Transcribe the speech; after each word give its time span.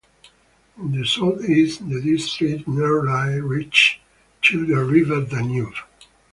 In 0.79 0.93
the 0.99 1.05
south-east 1.05 1.87
the 1.87 2.01
district 2.01 2.67
nearly 2.67 3.39
reaches 3.39 3.99
till 4.41 4.65
the 4.65 4.83
river 4.83 5.23
Danube. 5.23 5.75